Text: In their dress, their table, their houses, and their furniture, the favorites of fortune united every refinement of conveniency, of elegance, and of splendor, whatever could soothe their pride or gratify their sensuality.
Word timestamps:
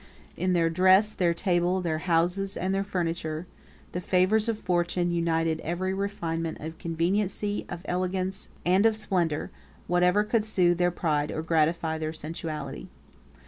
In 0.35 0.53
their 0.53 0.67
dress, 0.67 1.13
their 1.13 1.31
table, 1.31 1.79
their 1.79 1.99
houses, 1.99 2.57
and 2.57 2.73
their 2.73 2.83
furniture, 2.83 3.45
the 3.91 4.01
favorites 4.01 4.47
of 4.47 4.57
fortune 4.57 5.11
united 5.11 5.59
every 5.59 5.93
refinement 5.93 6.59
of 6.59 6.79
conveniency, 6.79 7.67
of 7.69 7.83
elegance, 7.85 8.49
and 8.65 8.87
of 8.87 8.95
splendor, 8.95 9.51
whatever 9.85 10.23
could 10.23 10.43
soothe 10.43 10.79
their 10.79 10.89
pride 10.89 11.31
or 11.31 11.43
gratify 11.43 11.99
their 11.99 12.13
sensuality. 12.13 12.87